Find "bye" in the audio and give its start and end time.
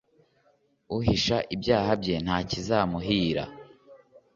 2.01-2.15